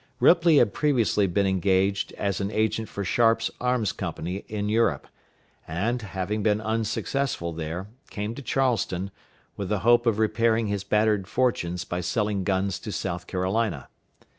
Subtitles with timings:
[0.19, 5.05] Ripley had previously been engaged as an agent for Sharpe's Arms Company in Europe;
[5.67, 9.11] and, having been unsuccessful there, came to Charleston,
[9.57, 13.89] with the hope of repairing his shattered fortunes by selling guns to South Carolina.